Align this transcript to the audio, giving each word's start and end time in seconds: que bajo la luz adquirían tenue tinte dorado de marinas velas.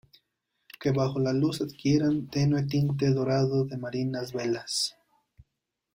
que 0.79 0.89
bajo 0.89 1.19
la 1.19 1.31
luz 1.31 1.61
adquirían 1.61 2.25
tenue 2.27 2.63
tinte 2.63 3.11
dorado 3.11 3.65
de 3.65 3.77
marinas 3.77 4.33
velas. 4.33 4.95